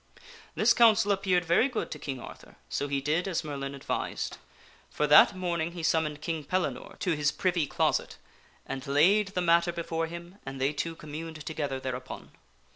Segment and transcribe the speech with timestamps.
[0.55, 4.37] This counsel appeared very good to King Arthur, so he did as Merlin advised.
[4.89, 8.17] For that morning he summoned King Pellinore to his privy PROLOGUE 157 cioset
[8.65, 12.31] and laid the matter before him and they two communed together thereupon.